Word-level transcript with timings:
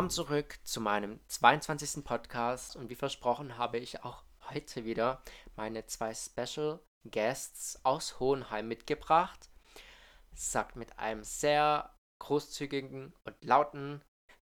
Willkommen 0.00 0.28
zurück 0.28 0.58
zu 0.64 0.80
meinem 0.80 1.20
22. 1.28 2.02
Podcast 2.02 2.74
und 2.74 2.88
wie 2.88 2.94
versprochen 2.94 3.58
habe 3.58 3.76
ich 3.76 4.02
auch 4.02 4.24
heute 4.48 4.86
wieder 4.86 5.20
meine 5.56 5.84
zwei 5.84 6.14
Special 6.14 6.80
Guests 7.04 7.78
aus 7.82 8.18
Hohenheim 8.18 8.66
mitgebracht. 8.66 9.50
Sagt 10.32 10.76
mit 10.76 10.98
einem 10.98 11.22
sehr 11.22 11.94
großzügigen 12.18 13.12
und 13.26 13.44
lauten 13.44 14.00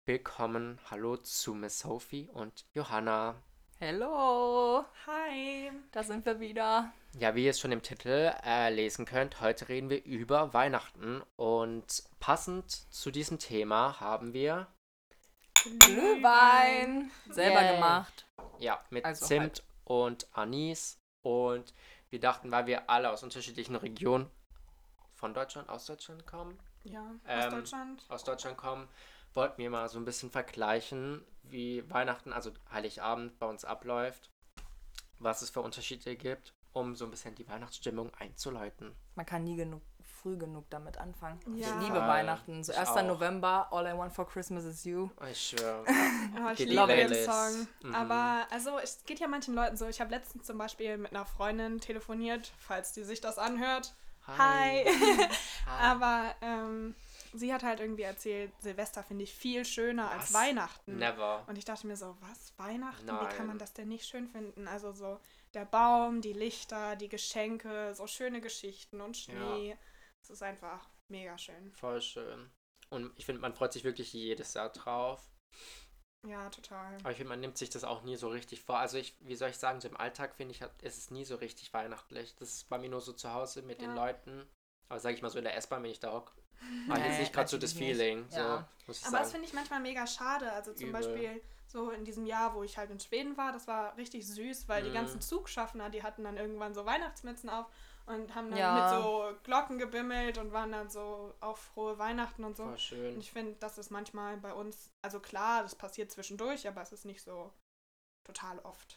Willkommen, 0.05 0.77
hallo 0.91 1.15
zu 1.15 1.53
Miss 1.53 1.79
Sophie 1.79 2.29
und 2.33 2.65
Johanna. 2.73 3.35
Hallo, 3.79 4.83
Hi. 5.07 5.71
da 5.93 6.03
sind 6.03 6.25
wir 6.25 6.41
wieder. 6.41 6.91
Ja, 7.17 7.33
wie 7.33 7.45
ihr 7.45 7.51
es 7.51 7.61
schon 7.61 7.71
im 7.71 7.81
Titel 7.81 8.33
äh, 8.45 8.69
lesen 8.73 9.05
könnt, 9.05 9.39
heute 9.39 9.69
reden 9.69 9.89
wir 9.89 10.03
über 10.03 10.53
Weihnachten 10.53 11.21
und 11.37 12.03
passend 12.19 12.69
zu 12.93 13.09
diesem 13.09 13.39
Thema 13.39 14.01
haben 14.01 14.33
wir 14.33 14.67
Glühwein. 15.79 17.11
Selber 17.29 17.61
Yay. 17.61 17.75
gemacht. 17.75 18.27
Ja, 18.59 18.83
mit 18.89 19.03
Also 19.05 19.25
Zimt 19.25 19.63
und 19.83 20.27
Anis. 20.33 20.99
Und 21.21 21.73
wir 22.09 22.19
dachten, 22.19 22.51
weil 22.51 22.67
wir 22.67 22.89
alle 22.89 23.09
aus 23.11 23.23
unterschiedlichen 23.23 23.75
Regionen 23.75 24.29
von 25.13 25.33
Deutschland, 25.33 25.69
aus 25.69 25.85
Deutschland 25.85 26.25
kommen, 26.27 26.59
Ja, 26.83 27.01
aus 27.01 27.45
Ähm, 27.45 27.51
Deutschland. 27.51 28.05
aus 28.09 28.23
Deutschland 28.23 28.57
kommen, 28.57 28.87
wollten 29.33 29.57
wir 29.57 29.69
mal 29.69 29.89
so 29.89 29.97
ein 29.97 30.05
bisschen 30.05 30.29
vergleichen, 30.29 31.25
wie 31.43 31.89
Weihnachten, 31.89 32.31
also 32.31 32.51
Heiligabend 32.71 33.37
bei 33.39 33.47
uns 33.47 33.65
abläuft, 33.65 34.29
was 35.19 35.41
es 35.41 35.49
für 35.49 35.61
Unterschiede 35.61 36.15
gibt, 36.15 36.53
um 36.73 36.95
so 36.95 37.05
ein 37.05 37.11
bisschen 37.11 37.33
die 37.35 37.47
Weihnachtsstimmung 37.47 38.13
einzuläuten. 38.15 38.95
Man 39.15 39.25
kann 39.25 39.43
nie 39.43 39.55
genug, 39.55 39.81
früh 40.25 40.37
genug 40.37 40.67
damit 40.71 40.97
anfangen. 40.97 41.39
Ja. 41.55 41.67
Ich 41.67 41.83
liebe 41.83 41.99
Voll. 41.99 42.07
Weihnachten. 42.07 42.63
So 42.63 42.71
Ich 42.71 42.79
1. 42.79 42.89
auch. 42.89 43.03
November, 43.03 43.67
All 43.71 43.85
I 43.85 43.95
Want 43.95 44.11
for 44.11 44.27
Christmas 44.27 44.63
is 44.65 44.83
You. 44.83 45.09
Ich 45.31 45.49
schwöre. 45.49 45.83
Oh, 45.87 46.49
ich 46.51 46.59
liebe 46.67 46.87
den. 46.87 47.13
Song. 47.25 47.67
Mhm. 47.83 47.93
Aber 47.93 48.47
also 48.49 48.79
es 48.79 49.03
geht 49.05 49.19
ja 49.19 49.27
manchen 49.27 49.53
Leuten 49.53 49.77
so. 49.77 49.87
Ich 49.87 50.01
habe 50.01 50.09
letztens 50.09 50.45
zum 50.47 50.57
Beispiel 50.57 50.97
mit 50.97 51.11
einer 51.11 51.25
Freundin 51.27 51.79
telefoniert, 51.79 52.51
falls 52.57 52.91
die 52.93 53.03
sich 53.03 53.21
das 53.21 53.37
anhört. 53.37 53.93
Hi. 54.25 54.83
Hi. 54.83 55.27
Aber 55.79 56.33
ähm, 56.41 56.95
sie 57.35 57.53
hat 57.53 57.61
halt 57.61 57.79
irgendwie 57.79 58.01
erzählt, 58.01 58.51
Silvester 58.59 59.03
finde 59.03 59.25
ich 59.25 59.33
viel 59.35 59.63
schöner 59.63 60.09
als 60.09 60.33
Was? 60.33 60.33
Weihnachten. 60.33 60.97
Never. 60.97 61.43
Und 61.45 61.59
ich 61.59 61.65
dachte 61.65 61.85
mir 61.85 61.95
so, 61.97 62.17
was? 62.21 62.53
Weihnachten? 62.57 63.05
Wie 63.07 63.11
Nein. 63.11 63.37
kann 63.37 63.45
man 63.45 63.59
das 63.59 63.73
denn 63.73 63.89
nicht 63.89 64.07
schön 64.07 64.27
finden? 64.27 64.67
Also 64.67 64.91
so 64.91 65.19
der 65.53 65.65
Baum, 65.65 66.21
die 66.21 66.33
Lichter, 66.33 66.95
die 66.95 67.09
Geschenke, 67.09 67.93
so 67.93 68.07
schöne 68.07 68.41
Geschichten 68.41 69.01
und 69.01 69.15
Schnee. 69.15 69.77
Es 70.25 70.31
ist 70.31 70.41
einfach 70.41 70.89
mega 71.11 71.37
schön. 71.37 71.71
Voll 71.73 72.01
schön. 72.01 72.49
Und 72.89 73.11
ich 73.15 73.25
finde, 73.27 73.41
man 73.41 73.53
freut 73.53 73.71
sich 73.73 73.83
wirklich 73.83 74.11
jedes 74.11 74.55
Jahr 74.55 74.69
drauf. 74.69 75.21
Ja, 76.27 76.49
total. 76.49 76.95
Aber 77.01 77.11
ich 77.11 77.17
finde, 77.17 77.29
man 77.29 77.39
nimmt 77.39 77.59
sich 77.59 77.69
das 77.69 77.83
auch 77.83 78.01
nie 78.01 78.15
so 78.15 78.29
richtig 78.29 78.61
vor. 78.63 78.79
Also 78.79 78.97
ich, 78.97 79.15
wie 79.19 79.35
soll 79.35 79.51
ich 79.51 79.57
sagen, 79.57 79.79
so 79.81 79.87
im 79.87 79.97
Alltag 79.97 80.33
finde 80.35 80.53
ich, 80.55 80.63
hat- 80.63 80.81
ist 80.81 80.97
es 80.97 81.11
nie 81.11 81.25
so 81.25 81.35
richtig 81.35 81.71
weihnachtlich. 81.73 82.35
Das 82.37 82.49
ist 82.49 82.69
bei 82.69 82.79
mir 82.79 82.89
nur 82.89 83.01
so 83.01 83.13
zu 83.13 83.31
Hause 83.31 83.61
mit 83.61 83.81
den 83.81 83.91
Ja. 83.95 84.07
Leuten. 84.07 84.49
Aber 84.89 84.99
sage 84.99 85.13
ich 85.15 85.21
mal 85.21 85.29
so 85.29 85.37
in 85.37 85.43
der 85.43 85.55
S-Bahn, 85.57 85.83
wenn 85.83 85.91
ich 85.91 85.99
da 85.99 86.11
hocke, 86.11 86.33
habe 86.89 86.99
ich 87.01 87.05
jetzt 87.05 87.19
nicht 87.19 87.33
gerade 87.33 87.47
so 87.49 87.59
das. 87.59 87.73
Feeling. 87.73 88.25
So, 88.31 88.37
Ja. 88.39 88.67
ich 88.87 88.87
Aber 88.87 88.87
das 88.87 89.01
sagen. 89.11 89.29
finde 89.29 89.47
ich 89.47 89.53
manchmal 89.53 89.81
mega 89.81 90.07
schade. 90.07 90.51
Also 90.51 90.73
zum 90.73 90.89
Übel. 90.89 91.01
Beispiel 91.01 91.41
so 91.67 91.89
in 91.89 92.05
diesem 92.05 92.25
Jahr, 92.25 92.53
wo 92.55 92.63
ich 92.63 92.77
halt 92.77 92.91
in 92.91 92.99
Schweden 92.99 93.37
war, 93.37 93.51
das 93.51 93.67
war 93.67 93.97
richtig 93.97 94.27
süß, 94.27 94.67
weil 94.69 94.83
die 94.83 94.89
Mhm. 94.89 94.93
ganzen 94.93 95.21
Zugschaffner, 95.21 95.89
die 95.89 96.03
hatten 96.03 96.23
dann 96.23 96.37
irgendwann 96.37 96.73
so 96.73 96.85
Weihnachtsmützen 96.85 97.49
auf 97.49 97.65
und 98.05 98.35
haben 98.35 98.49
dann 98.51 98.59
Ja. 98.59 98.71
mit 98.73 98.89
so 98.89 99.31
Glocken 99.43 99.77
gebimmelt 99.79 100.37
und 100.37 100.51
waren 100.53 100.71
dann 100.71 100.89
so 100.89 101.33
auf 101.39 101.59
frohe 101.59 101.97
Weihnachten 101.97 102.43
und 102.43 102.55
so. 102.55 102.63
Und 102.63 102.79
schön. 102.79 103.19
ich 103.19 103.31
finde, 103.31 103.55
das 103.59 103.77
ist 103.77 103.89
manchmal 103.89 104.37
bei 104.37 104.53
uns, 104.53 104.91
also 105.01 105.19
klar, 105.19 105.63
das 105.63 105.75
passiert 105.75 106.11
zwischendurch, 106.11 106.67
aber 106.67 106.81
es 106.81 106.91
ist 106.91 107.05
nicht 107.05 107.23
so 107.23 107.51
total 108.23 108.59
oft. 108.59 108.95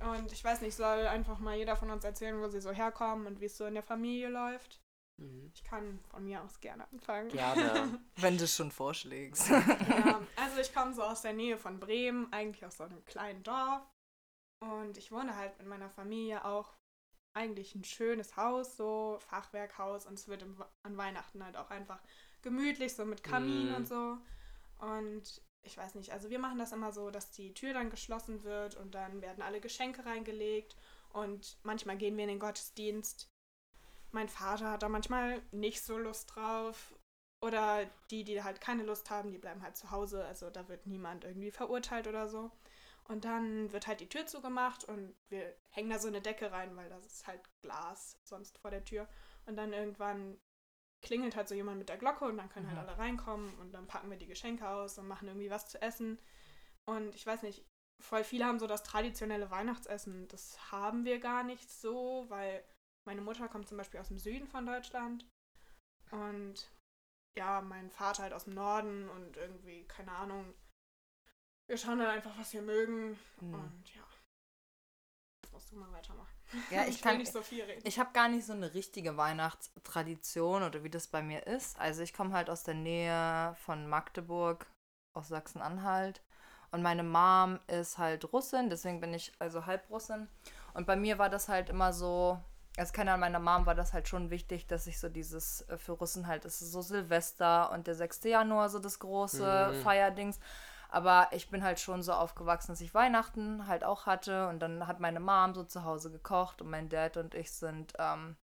Und 0.00 0.32
ich 0.32 0.42
weiß 0.42 0.62
nicht, 0.62 0.74
soll 0.74 1.06
einfach 1.06 1.38
mal 1.40 1.56
jeder 1.56 1.76
von 1.76 1.90
uns 1.90 2.04
erzählen, 2.04 2.40
wo 2.40 2.48
sie 2.48 2.60
so 2.60 2.72
herkommen 2.72 3.26
und 3.26 3.40
wie 3.40 3.46
es 3.46 3.56
so 3.58 3.66
in 3.66 3.74
der 3.74 3.82
Familie 3.82 4.28
läuft. 4.30 4.80
Mhm. 5.20 5.50
Ich 5.54 5.62
kann 5.64 6.00
von 6.08 6.24
mir 6.24 6.42
aus 6.42 6.60
gerne 6.60 6.90
anfangen. 6.90 7.28
Gerne. 7.28 8.00
Wenn 8.16 8.38
du 8.38 8.44
es 8.44 8.56
schon 8.56 8.70
vorschlägst. 8.70 9.48
Ja, 9.50 10.20
also 10.36 10.60
ich 10.60 10.74
komme 10.74 10.94
so 10.94 11.02
aus 11.02 11.22
der 11.22 11.32
Nähe 11.32 11.56
von 11.58 11.78
Bremen, 11.78 12.32
eigentlich 12.32 12.64
aus 12.64 12.78
so 12.78 12.84
einem 12.84 13.04
kleinen 13.04 13.42
Dorf. 13.42 13.82
Und 14.62 14.98
ich 14.98 15.12
wohne 15.12 15.36
halt 15.36 15.56
mit 15.58 15.66
meiner 15.68 15.88
Familie 15.90 16.44
auch 16.44 16.74
eigentlich 17.34 17.74
ein 17.74 17.84
schönes 17.84 18.36
Haus, 18.36 18.76
so 18.76 19.18
Fachwerkhaus. 19.20 20.06
Und 20.06 20.14
es 20.14 20.28
wird 20.28 20.42
im, 20.42 20.62
an 20.82 20.96
Weihnachten 20.96 21.44
halt 21.44 21.56
auch 21.56 21.70
einfach 21.70 22.02
gemütlich, 22.42 22.94
so 22.94 23.04
mit 23.04 23.22
Kamin 23.22 23.72
Mm. 23.72 23.74
und 23.76 23.88
so. 23.88 24.18
Und 24.78 25.42
ich 25.62 25.76
weiß 25.76 25.94
nicht, 25.94 26.12
also 26.12 26.30
wir 26.30 26.38
machen 26.38 26.58
das 26.58 26.72
immer 26.72 26.92
so, 26.92 27.10
dass 27.10 27.30
die 27.30 27.54
Tür 27.54 27.74
dann 27.74 27.90
geschlossen 27.90 28.42
wird 28.44 28.76
und 28.76 28.94
dann 28.94 29.20
werden 29.20 29.42
alle 29.42 29.60
Geschenke 29.60 30.04
reingelegt. 30.04 30.76
Und 31.12 31.58
manchmal 31.62 31.96
gehen 31.96 32.16
wir 32.16 32.24
in 32.24 32.30
den 32.30 32.38
Gottesdienst. 32.38 33.29
Mein 34.12 34.28
Vater 34.28 34.70
hat 34.72 34.82
da 34.82 34.88
manchmal 34.88 35.42
nicht 35.52 35.82
so 35.82 35.98
Lust 35.98 36.34
drauf. 36.34 36.94
Oder 37.42 37.86
die, 38.10 38.24
die 38.24 38.42
halt 38.42 38.60
keine 38.60 38.82
Lust 38.82 39.08
haben, 39.10 39.30
die 39.30 39.38
bleiben 39.38 39.62
halt 39.62 39.76
zu 39.76 39.90
Hause. 39.90 40.24
Also 40.26 40.50
da 40.50 40.68
wird 40.68 40.86
niemand 40.86 41.24
irgendwie 41.24 41.50
verurteilt 41.50 42.06
oder 42.06 42.28
so. 42.28 42.50
Und 43.04 43.24
dann 43.24 43.72
wird 43.72 43.86
halt 43.86 44.00
die 44.00 44.08
Tür 44.08 44.26
zugemacht 44.26 44.84
und 44.84 45.16
wir 45.30 45.56
hängen 45.70 45.90
da 45.90 45.98
so 45.98 46.08
eine 46.08 46.20
Decke 46.20 46.52
rein, 46.52 46.76
weil 46.76 46.88
das 46.90 47.06
ist 47.06 47.26
halt 47.26 47.40
Glas 47.62 48.18
sonst 48.24 48.58
vor 48.58 48.70
der 48.70 48.84
Tür. 48.84 49.08
Und 49.46 49.56
dann 49.56 49.72
irgendwann 49.72 50.38
klingelt 51.02 51.34
halt 51.34 51.48
so 51.48 51.54
jemand 51.54 51.78
mit 51.78 51.88
der 51.88 51.96
Glocke 51.96 52.26
und 52.26 52.36
dann 52.36 52.50
können 52.50 52.66
halt 52.68 52.76
Mhm. 52.76 52.88
alle 52.88 52.98
reinkommen 52.98 53.54
und 53.58 53.72
dann 53.72 53.86
packen 53.86 54.10
wir 54.10 54.18
die 54.18 54.26
Geschenke 54.26 54.68
aus 54.68 54.98
und 54.98 55.08
machen 55.08 55.28
irgendwie 55.28 55.50
was 55.50 55.66
zu 55.68 55.80
essen. 55.80 56.20
Und 56.84 57.14
ich 57.14 57.26
weiß 57.26 57.42
nicht, 57.42 57.64
voll 58.00 58.22
viele 58.24 58.44
haben 58.44 58.58
so 58.58 58.66
das 58.66 58.82
traditionelle 58.82 59.50
Weihnachtsessen. 59.50 60.28
Das 60.28 60.70
haben 60.70 61.04
wir 61.04 61.18
gar 61.20 61.42
nicht 61.42 61.70
so, 61.70 62.26
weil 62.28 62.62
meine 63.06 63.20
Mutter 63.22 63.48
kommt 63.48 63.68
zum 63.68 63.78
Beispiel 63.78 64.00
aus 64.00 64.08
dem 64.08 64.18
Süden 64.18 64.46
von 64.48 64.66
Deutschland. 64.66 65.26
Und 66.10 66.70
ja, 67.36 67.60
mein 67.60 67.90
Vater 67.90 68.24
halt 68.24 68.32
aus 68.32 68.44
dem 68.44 68.54
Norden 68.54 69.08
und 69.10 69.36
irgendwie, 69.36 69.84
keine 69.86 70.12
Ahnung. 70.12 70.54
Wir 71.68 71.76
schauen 71.76 71.98
dann 71.98 72.08
einfach, 72.08 72.36
was 72.38 72.52
wir 72.52 72.62
mögen. 72.62 73.18
Mhm. 73.40 73.54
Und 73.54 73.94
ja. 73.94 74.02
Jetzt 75.44 75.52
musst 75.52 75.70
du 75.72 75.76
mal 75.76 75.92
weitermachen. 75.92 76.34
Ja, 76.70 76.84
ich 76.88 76.96
will 76.96 77.10
kann- 77.12 77.18
nicht 77.18 77.32
so 77.32 77.42
viel 77.42 77.62
reden. 77.62 77.82
Ich 77.86 77.98
habe 77.98 78.12
gar 78.12 78.28
nicht 78.28 78.44
so 78.44 78.52
eine 78.52 78.74
richtige 78.74 79.16
Weihnachtstradition 79.16 80.64
oder 80.64 80.82
wie 80.82 80.90
das 80.90 81.06
bei 81.06 81.22
mir 81.22 81.46
ist. 81.46 81.78
Also 81.78 82.02
ich 82.02 82.12
komme 82.12 82.32
halt 82.32 82.50
aus 82.50 82.64
der 82.64 82.74
Nähe 82.74 83.54
von 83.64 83.86
Magdeburg, 83.88 84.66
aus 85.16 85.28
Sachsen-Anhalt. 85.28 86.22
Und 86.72 86.82
meine 86.82 87.02
Mom 87.02 87.58
ist 87.66 87.98
halt 87.98 88.32
Russin, 88.32 88.70
deswegen 88.70 89.00
bin 89.00 89.12
ich 89.12 89.32
also 89.40 89.66
halb 89.66 89.88
Russin. 89.90 90.28
Und 90.74 90.86
bei 90.86 90.94
mir 90.94 91.18
war 91.18 91.28
das 91.28 91.48
halt 91.48 91.68
immer 91.68 91.92
so, 91.92 92.40
als 92.80 92.92
keiner 92.92 93.14
an 93.14 93.20
meiner 93.20 93.38
Mom 93.38 93.66
war 93.66 93.74
das 93.74 93.92
halt 93.92 94.08
schon 94.08 94.30
wichtig, 94.30 94.66
dass 94.66 94.86
ich 94.86 94.98
so 94.98 95.08
dieses, 95.08 95.62
äh, 95.68 95.76
für 95.78 95.92
Russen 95.92 96.26
halt, 96.26 96.44
es 96.44 96.62
ist 96.62 96.72
so 96.72 96.80
Silvester 96.82 97.70
und 97.72 97.86
der 97.86 97.94
6. 97.94 98.28
Januar 98.30 98.70
so 98.70 98.78
das 98.78 98.98
große 98.98 99.72
Mhm. 99.72 99.82
Feierdings. 99.82 100.40
Aber 100.88 101.28
ich 101.30 101.50
bin 101.50 101.62
halt 101.62 101.78
schon 101.78 102.02
so 102.02 102.12
aufgewachsen, 102.12 102.72
dass 102.72 102.80
ich 102.80 102.94
Weihnachten 102.94 103.68
halt 103.68 103.84
auch 103.84 104.06
hatte. 104.06 104.48
Und 104.48 104.60
dann 104.60 104.86
hat 104.88 104.98
meine 104.98 105.20
Mom 105.20 105.54
so 105.54 105.62
zu 105.62 105.84
Hause 105.84 106.10
gekocht 106.10 106.62
und 106.62 106.70
mein 106.70 106.88
Dad 106.88 107.16
und 107.16 107.34
ich 107.34 107.52
sind 107.52 107.92
ähm, 107.98 108.36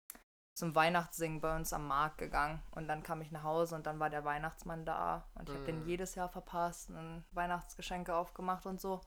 zum 0.55 0.75
Weihnachtssingen 0.75 1.41
bei 1.41 1.56
uns 1.56 1.73
am 1.73 1.87
Markt 1.89 2.19
gegangen. 2.19 2.61
Und 2.73 2.87
dann 2.89 3.03
kam 3.03 3.23
ich 3.23 3.31
nach 3.33 3.44
Hause 3.44 3.77
und 3.77 3.87
dann 3.87 3.99
war 3.99 4.11
der 4.11 4.25
Weihnachtsmann 4.25 4.85
da. 4.85 5.26
Und 5.37 5.49
ich 5.49 5.55
habe 5.55 5.64
den 5.64 5.81
Mhm. 5.81 5.87
jedes 5.87 6.17
Jahr 6.17 6.29
verpasst 6.29 6.91
und 6.91 7.25
Weihnachtsgeschenke 7.32 8.14
aufgemacht 8.14 8.67
und 8.67 8.81
so. 8.81 9.00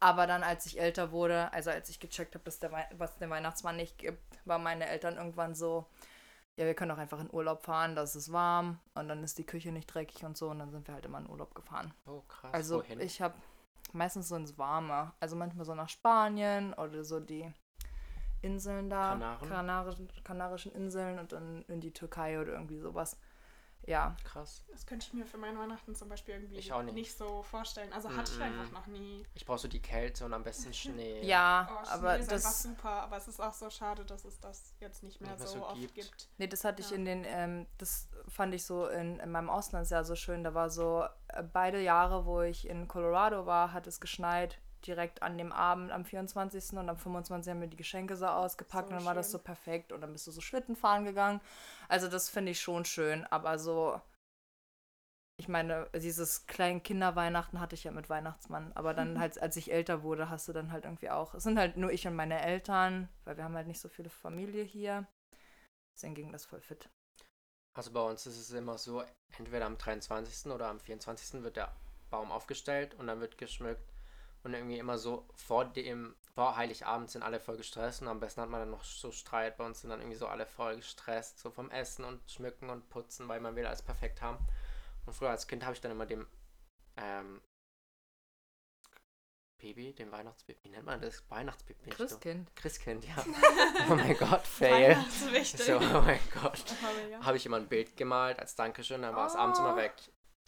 Aber 0.00 0.26
dann, 0.26 0.42
als 0.42 0.66
ich 0.66 0.80
älter 0.80 1.10
wurde, 1.10 1.52
also 1.52 1.70
als 1.70 1.88
ich 1.88 1.98
gecheckt 1.98 2.34
habe, 2.34 2.44
dass 2.44 2.60
der 2.60 2.70
Wei 2.72 2.86
was 2.96 3.16
den 3.16 3.30
Weihnachtsmann 3.30 3.76
nicht 3.76 3.98
gibt, 3.98 4.22
waren 4.44 4.62
meine 4.62 4.86
Eltern 4.86 5.16
irgendwann 5.16 5.54
so, 5.54 5.86
ja, 6.56 6.66
wir 6.66 6.74
können 6.74 6.90
auch 6.90 6.98
einfach 6.98 7.20
in 7.20 7.32
Urlaub 7.32 7.62
fahren, 7.62 7.96
das 7.96 8.14
ist 8.16 8.32
warm 8.32 8.78
und 8.94 9.08
dann 9.08 9.24
ist 9.24 9.38
die 9.38 9.46
Küche 9.46 9.72
nicht 9.72 9.92
dreckig 9.92 10.24
und 10.24 10.36
so 10.36 10.50
und 10.50 10.58
dann 10.58 10.70
sind 10.70 10.86
wir 10.86 10.94
halt 10.94 11.04
immer 11.04 11.18
in 11.18 11.28
Urlaub 11.28 11.54
gefahren. 11.54 11.92
Oh, 12.06 12.22
krass. 12.28 12.54
Also 12.54 12.78
Wohin? 12.78 13.00
ich 13.00 13.20
habe 13.20 13.34
meistens 13.92 14.28
so 14.28 14.36
ins 14.36 14.56
Warme, 14.58 15.12
also 15.20 15.36
manchmal 15.36 15.64
so 15.64 15.74
nach 15.74 15.88
Spanien 15.88 16.74
oder 16.74 17.04
so 17.04 17.20
die 17.20 17.52
Inseln 18.40 18.88
da, 18.88 19.36
Kanaren? 19.40 20.08
Kanarischen 20.22 20.72
Inseln 20.72 21.18
und 21.18 21.32
dann 21.32 21.64
in 21.68 21.80
die 21.80 21.92
Türkei 21.92 22.40
oder 22.40 22.52
irgendwie 22.52 22.78
sowas. 22.78 23.16
Ja, 23.86 24.14
krass. 24.24 24.64
Das 24.70 24.84
könnte 24.84 25.06
ich 25.06 25.14
mir 25.14 25.24
für 25.24 25.38
mein 25.38 25.58
Weihnachten 25.58 25.94
zum 25.94 26.10
Beispiel 26.10 26.34
irgendwie 26.34 26.56
Ich 26.56 26.72
auch 26.72 26.82
nicht. 26.82 27.16
so 27.16 27.42
vorstellen. 27.42 27.90
Also 27.92 28.10
hatte 28.14 28.30
ich 28.32 28.38
Mm-mm. 28.38 28.42
einfach 28.42 28.70
noch 28.72 28.86
nie. 28.86 29.24
Ich 29.34 29.46
brauche 29.46 29.58
so 29.58 29.68
die 29.68 29.80
Kälte 29.80 30.26
und 30.26 30.34
am 30.34 30.42
besten 30.44 30.74
Schnee. 30.74 31.24
ja, 31.24 31.68
Oh, 31.70 31.84
Schnee 31.84 31.92
aber 31.94 32.18
ist 32.18 32.30
einfach 32.30 32.48
das, 32.50 32.62
super, 32.62 32.90
aber 32.90 33.16
es 33.16 33.28
ist 33.28 33.40
auch 33.40 33.54
so 33.54 33.70
schade, 33.70 34.04
dass 34.04 34.24
es 34.26 34.38
das 34.40 34.74
jetzt 34.80 35.02
nicht 35.02 35.20
mehr, 35.22 35.30
Nicht 35.30 35.38
mehr 35.40 35.48
so, 35.48 35.58
so 35.60 35.66
oft 35.66 35.80
gibt. 35.80 35.94
gibt. 35.94 36.28
nee, 36.36 36.46
das 36.46 36.64
hatte 36.64 36.82
ich 36.82 36.90
Ja. 36.90 36.96
in 36.96 37.04
den, 37.06 37.24
ähm, 37.26 37.66
das 37.78 38.08
fand 38.28 38.52
ich 38.54 38.64
so 38.66 38.86
in, 38.88 39.18
in 39.20 39.30
meinem 39.30 39.48
Auslandsjahr 39.48 40.04
so 40.04 40.16
schön. 40.16 40.44
Da 40.44 40.52
war 40.52 40.68
so, 40.68 41.04
äh, 41.28 41.42
beide 41.42 41.80
Jahre, 41.80 42.26
wo 42.26 42.42
ich 42.42 42.68
in 42.68 42.88
Colorado 42.88 43.46
war, 43.46 43.72
hat 43.72 43.86
es 43.86 44.00
geschneit. 44.00 44.58
Direkt 44.86 45.22
an 45.22 45.38
dem 45.38 45.52
Abend 45.52 45.90
am 45.90 46.04
24. 46.04 46.78
und 46.78 46.88
am 46.88 46.96
25. 46.96 47.50
haben 47.50 47.60
wir 47.60 47.68
die 47.68 47.76
Geschenke 47.76 48.16
so 48.16 48.26
ausgepackt 48.26 48.88
So 48.88 48.94
und 48.94 49.00
dann 49.00 49.06
war 49.06 49.14
das 49.14 49.30
so 49.30 49.38
perfekt 49.38 49.92
und 49.92 50.00
dann 50.00 50.12
bist 50.12 50.26
du 50.26 50.30
so 50.30 50.40
Schlitten 50.40 50.76
fahren 50.76 51.04
gegangen. 51.04 51.40
Also 51.88 52.08
das 52.08 52.28
finde 52.28 52.52
ich 52.52 52.60
schon 52.60 52.84
schön, 52.84 53.24
aber 53.26 53.58
so 53.58 54.00
ich 55.40 55.46
meine, 55.46 55.88
dieses 55.94 56.46
kleine 56.46 56.80
Kinderweihnachten 56.80 57.60
hatte 57.60 57.76
ich 57.76 57.84
ja 57.84 57.92
mit 57.92 58.10
Weihnachtsmann, 58.10 58.72
aber 58.74 58.92
dann 58.92 59.18
halt, 59.20 59.40
als 59.40 59.56
ich 59.56 59.70
älter 59.70 60.02
wurde, 60.02 60.28
hast 60.28 60.48
du 60.48 60.52
dann 60.52 60.72
halt 60.72 60.84
irgendwie 60.84 61.10
auch. 61.10 61.34
Es 61.34 61.44
sind 61.44 61.58
halt 61.58 61.76
nur 61.76 61.92
ich 61.92 62.06
und 62.06 62.16
meine 62.16 62.42
Eltern, 62.42 63.08
weil 63.24 63.36
wir 63.36 63.44
haben 63.44 63.54
halt 63.54 63.68
nicht 63.68 63.80
so 63.80 63.88
viele 63.88 64.10
Familie 64.10 64.64
hier. 64.64 65.06
Deswegen 65.94 66.14
ging 66.14 66.32
das 66.32 66.44
voll 66.44 66.60
fit. 66.60 66.90
Also 67.76 67.92
bei 67.92 68.00
uns 68.00 68.26
ist 68.26 68.38
es 68.38 68.50
immer 68.50 68.76
so, 68.78 69.04
entweder 69.36 69.66
am 69.66 69.78
23. 69.78 70.50
oder 70.50 70.68
am 70.68 70.80
24. 70.80 71.44
wird 71.44 71.56
der 71.56 71.72
Baum 72.10 72.32
aufgestellt 72.32 72.94
und 72.94 73.06
dann 73.06 73.20
wird 73.20 73.38
geschmückt. 73.38 73.88
Und 74.44 74.54
irgendwie 74.54 74.78
immer 74.78 74.98
so 74.98 75.26
vor 75.34 75.64
dem, 75.64 76.14
vor 76.34 76.56
Heiligabend 76.56 77.10
sind 77.10 77.22
alle 77.22 77.40
voll 77.40 77.56
gestresst 77.56 78.02
und 78.02 78.08
am 78.08 78.20
besten 78.20 78.40
hat 78.40 78.48
man 78.48 78.60
dann 78.60 78.70
noch 78.70 78.84
so 78.84 79.10
Streit. 79.10 79.56
Bei 79.56 79.66
uns 79.66 79.80
sind 79.80 79.90
dann 79.90 80.00
irgendwie 80.00 80.16
so 80.16 80.28
alle 80.28 80.46
voll 80.46 80.76
gestresst, 80.76 81.40
so 81.40 81.50
vom 81.50 81.70
Essen 81.70 82.04
und 82.04 82.20
Schmücken 82.30 82.70
und 82.70 82.88
Putzen, 82.88 83.28
weil 83.28 83.40
man 83.40 83.56
will 83.56 83.66
alles 83.66 83.82
perfekt 83.82 84.22
haben. 84.22 84.38
Und 85.06 85.12
früher 85.14 85.30
als 85.30 85.46
Kind 85.48 85.64
habe 85.64 85.74
ich 85.74 85.80
dann 85.80 85.90
immer 85.90 86.06
dem 86.06 86.26
ähm, 86.96 87.40
Baby, 89.60 89.92
dem 89.92 90.12
Weihnachtsbaby, 90.12 90.60
wie 90.62 90.68
nennt 90.68 90.86
man 90.86 91.00
das? 91.00 91.28
Weihnachtsbaby. 91.30 91.90
Christkind. 91.90 92.54
Christkind, 92.54 93.04
ja. 93.04 93.16
oh 93.90 93.94
mein 93.96 94.16
Gott, 94.16 94.42
fail. 94.46 94.96
So, 95.44 95.78
oh 95.78 96.00
mein 96.02 96.20
Gott. 96.40 96.64
Ja. 97.10 97.24
Habe 97.24 97.36
ich 97.38 97.44
immer 97.44 97.56
ein 97.56 97.66
Bild 97.66 97.96
gemalt 97.96 98.38
als 98.38 98.54
Dankeschön, 98.54 99.02
dann 99.02 99.16
war 99.16 99.26
es 99.26 99.34
abends 99.34 99.58
immer 99.58 99.74
Oh. 99.74 99.76
weg. 99.76 99.94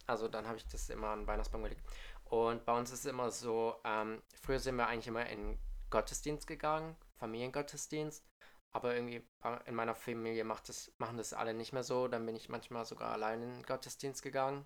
Also 0.07 0.29
dann 0.29 0.47
habe 0.47 0.57
ich 0.57 0.65
das 0.67 0.89
immer 0.89 1.07
an 1.09 1.21
den 1.21 1.27
Weihnachtsbaum 1.27 1.63
gelegt. 1.63 1.81
Und 2.31 2.63
bei 2.63 2.77
uns 2.77 2.91
ist 2.91 2.99
es 2.99 3.05
immer 3.07 3.29
so, 3.29 3.75
ähm, 3.83 4.23
früher 4.41 4.59
sind 4.59 4.77
wir 4.77 4.87
eigentlich 4.87 5.07
immer 5.07 5.25
in 5.27 5.59
Gottesdienst 5.89 6.47
gegangen, 6.47 6.95
Familiengottesdienst. 7.17 8.25
Aber 8.73 8.95
irgendwie 8.95 9.21
in 9.65 9.75
meiner 9.75 9.95
Familie 9.95 10.45
macht 10.45 10.69
das, 10.69 10.93
machen 10.97 11.17
das 11.17 11.33
alle 11.33 11.53
nicht 11.53 11.73
mehr 11.73 11.83
so. 11.83 12.07
Dann 12.07 12.25
bin 12.25 12.37
ich 12.37 12.47
manchmal 12.47 12.85
sogar 12.85 13.11
allein 13.11 13.41
in 13.41 13.49
den 13.49 13.63
Gottesdienst 13.63 14.23
gegangen, 14.23 14.65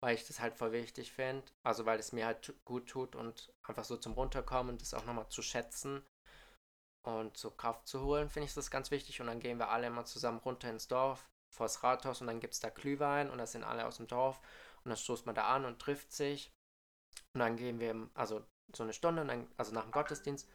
weil 0.00 0.14
ich 0.14 0.26
das 0.26 0.40
halt 0.40 0.54
voll 0.54 0.72
wichtig 0.72 1.12
finde. 1.12 1.44
Also 1.62 1.84
weil 1.84 2.00
es 2.00 2.12
mir 2.12 2.24
halt 2.24 2.54
gut 2.64 2.88
tut 2.88 3.14
und 3.14 3.52
einfach 3.64 3.84
so 3.84 3.98
zum 3.98 4.14
Runterkommen 4.14 4.72
und 4.72 4.80
das 4.80 4.94
auch 4.94 5.04
nochmal 5.04 5.28
zu 5.28 5.42
schätzen 5.42 6.02
und 7.02 7.36
so 7.36 7.50
Kraft 7.50 7.86
zu 7.86 8.02
holen, 8.02 8.30
finde 8.30 8.46
ich 8.46 8.54
das 8.54 8.70
ganz 8.70 8.90
wichtig. 8.90 9.20
Und 9.20 9.26
dann 9.26 9.40
gehen 9.40 9.58
wir 9.58 9.68
alle 9.68 9.88
immer 9.88 10.06
zusammen 10.06 10.38
runter 10.38 10.70
ins 10.70 10.88
Dorf, 10.88 11.28
vors 11.50 11.82
Rathaus 11.82 12.22
und 12.22 12.28
dann 12.28 12.40
gibt 12.40 12.54
es 12.54 12.60
da 12.60 12.70
Glühwein 12.70 13.28
und 13.28 13.36
das 13.36 13.52
sind 13.52 13.62
alle 13.62 13.84
aus 13.84 13.98
dem 13.98 14.06
Dorf 14.06 14.40
und 14.84 14.88
dann 14.88 14.96
stoßt 14.96 15.26
man 15.26 15.34
da 15.34 15.48
an 15.48 15.66
und 15.66 15.78
trifft 15.78 16.10
sich. 16.10 16.50
Und 17.34 17.40
dann 17.40 17.56
gehen 17.56 17.80
wir, 17.80 18.08
also 18.14 18.42
so 18.74 18.82
eine 18.82 18.92
Stunde, 18.92 19.22
und 19.22 19.28
dann, 19.28 19.46
also 19.56 19.72
nach 19.72 19.82
dem 19.82 19.90
Gottesdienst, 19.92 20.48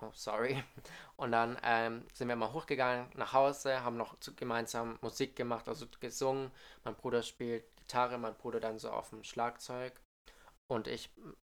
oh 0.00 0.10
sorry, 0.12 0.62
und 1.16 1.32
dann 1.32 1.58
ähm, 1.62 2.06
sind 2.12 2.28
wir 2.28 2.36
mal 2.36 2.52
hochgegangen 2.52 3.10
nach 3.16 3.32
Hause, 3.32 3.82
haben 3.82 3.96
noch 3.96 4.16
gemeinsam 4.36 4.98
Musik 5.00 5.36
gemacht, 5.36 5.68
also 5.68 5.86
gesungen. 6.00 6.50
Mein 6.84 6.94
Bruder 6.94 7.22
spielt 7.22 7.64
Gitarre, 7.76 8.18
mein 8.18 8.36
Bruder 8.36 8.60
dann 8.60 8.78
so 8.78 8.90
auf 8.90 9.10
dem 9.10 9.24
Schlagzeug 9.24 9.98
und 10.68 10.86
ich 10.86 11.10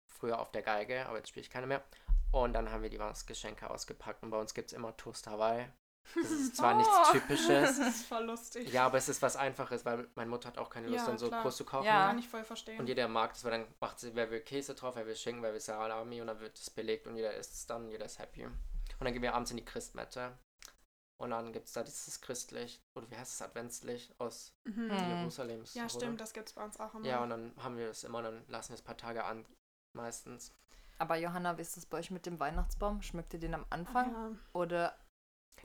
früher 0.07 0.39
auf 0.39 0.51
der 0.51 0.61
Geige, 0.61 1.05
aber 1.07 1.17
jetzt 1.17 1.29
spiele 1.29 1.43
ich 1.43 1.49
keine 1.49 1.67
mehr. 1.67 1.83
Und 2.31 2.53
dann 2.53 2.69
haben 2.69 2.83
wir 2.83 2.89
die 2.89 2.99
Weihnachtsgeschenke 2.99 3.69
ausgepackt 3.69 4.23
und 4.23 4.29
bei 4.29 4.39
uns 4.39 4.53
gibt 4.53 4.67
es 4.67 4.73
immer 4.73 4.95
Toast 4.97 5.27
Hawaii. 5.27 5.69
Das 6.13 6.31
ist 6.31 6.55
zwar 6.57 6.75
nichts 6.75 6.91
Oh. 6.93 7.11
Typisches, 7.13 7.47
Das 7.77 7.79
ist 7.79 8.05
voll 8.05 8.23
lustig. 8.25 8.71
ja, 8.71 8.85
aber 8.85 8.97
es 8.97 9.09
ist 9.09 9.21
was 9.21 9.35
Einfaches, 9.35 9.83
weil 9.85 10.07
meine 10.15 10.29
Mutter 10.29 10.47
hat 10.49 10.57
auch 10.57 10.69
keine 10.69 10.87
Lust, 10.87 10.99
Ja, 10.99 11.07
dann 11.07 11.17
so 11.17 11.27
klar. 11.27 11.41
groß 11.41 11.57
zu 11.57 11.65
kochen. 11.65 11.85
Ja. 11.85 12.07
Kann 12.07 12.19
ich 12.19 12.29
voll 12.29 12.43
verstehen. 12.43 12.79
Und 12.79 12.87
jeder 12.87 13.07
mag 13.07 13.33
das, 13.33 13.43
weil 13.43 13.51
dann 13.51 13.65
macht 13.79 13.99
sie, 13.99 14.13
wer 14.15 14.29
will 14.29 14.41
Käse 14.41 14.75
drauf, 14.75 14.95
wer 14.95 15.05
will 15.07 15.15
Schinken, 15.15 15.41
wer 15.43 15.53
will 15.53 15.59
Salami 15.59 16.21
und 16.21 16.27
dann 16.27 16.39
wird 16.39 16.57
es 16.57 16.69
belegt 16.69 17.07
und 17.07 17.15
jeder 17.15 17.33
isst 17.33 17.53
es 17.53 17.65
dann, 17.65 17.89
jeder 17.89 18.05
ist 18.05 18.19
happy. 18.19 18.45
Und 18.45 18.53
dann 18.99 19.13
gehen 19.13 19.21
wir 19.21 19.33
abends 19.33 19.51
in 19.51 19.57
die 19.57 19.65
Christmette 19.65 20.37
und 21.17 21.29
dann 21.31 21.53
gibt 21.53 21.67
es 21.67 21.73
da 21.73 21.83
dieses 21.83 22.19
Christlicht, 22.21 22.83
oder 22.93 23.09
wie 23.09 23.15
heißt 23.17 23.33
es, 23.33 23.41
Adventslicht 23.41 24.19
aus 24.19 24.53
mhm. 24.65 24.91
Hm. 24.91 25.17
Jerusalems. 25.19 25.73
Ja, 25.73 25.83
oder? 25.83 25.89
stimmt, 25.89 26.21
das 26.21 26.33
gibt's 26.33 26.53
bei 26.53 26.63
uns 26.63 26.79
auch 26.79 26.93
immer. 26.93 27.05
Ja, 27.05 27.23
und 27.23 27.29
dann 27.29 27.53
haben 27.57 27.77
wir 27.77 27.87
das 27.87 28.03
immer, 28.03 28.21
dann 28.21 28.43
lassen 28.47 28.69
wir 28.71 28.75
es 28.75 28.81
ein 28.81 28.85
paar 28.85 28.97
Tage 28.97 29.23
an, 29.23 29.45
meistens. 29.93 30.51
Aber 30.97 31.17
Johanna, 31.17 31.57
wie 31.57 31.61
ist 31.61 31.75
das 31.77 31.85
bei 31.85 31.97
euch 31.99 32.11
mit 32.11 32.25
dem 32.25 32.39
Weihnachtsbaum? 32.39 33.01
Schmückt 33.01 33.33
ihr 33.33 33.39
den 33.39 33.53
am 33.53 33.65
Anfang? 33.69 34.11
Ja. 34.13 34.31
Oder 34.53 34.95